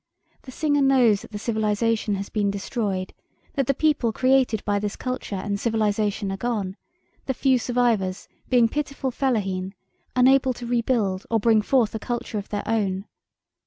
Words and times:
The 0.41 0.51
singer 0.51 0.81
knows 0.81 1.21
that 1.21 1.29
the 1.31 1.37
civilization 1.37 2.15
has 2.15 2.27
been 2.27 2.49
destroyed; 2.49 3.13
that 3.53 3.67
the 3.67 3.75
people 3.75 4.11
created 4.11 4.65
by 4.65 4.79
this 4.79 4.95
culture 4.95 5.35
and 5.35 5.59
civilization 5.59 6.31
are 6.31 6.37
gone, 6.37 6.75
the 7.27 7.35
few 7.35 7.59
survivors 7.59 8.27
being 8.49 8.67
pitiful 8.67 9.11
fellaheen, 9.11 9.75
unable 10.15 10.53
to 10.53 10.65
rebuild 10.65 11.27
or 11.29 11.39
bring 11.39 11.61
forth 11.61 11.93
a 11.93 11.99
culture 11.99 12.39
of 12.39 12.49
their 12.49 12.67
own. 12.67 13.05